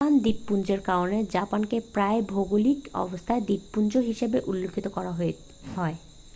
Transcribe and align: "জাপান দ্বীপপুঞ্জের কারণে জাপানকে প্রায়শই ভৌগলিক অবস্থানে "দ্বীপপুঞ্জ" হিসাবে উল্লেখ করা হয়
"জাপান 0.01 0.19
দ্বীপপুঞ্জের 0.23 0.81
কারণে 0.81 1.17
জাপানকে 1.31 1.77
প্রায়শই 1.93 2.27
ভৌগলিক 2.31 2.79
অবস্থানে 2.97 3.41
"দ্বীপপুঞ্জ" 3.47 3.93
হিসাবে 4.09 4.37
উল্লেখ 4.45 4.73
করা 4.89 5.11
হয় 5.15 5.33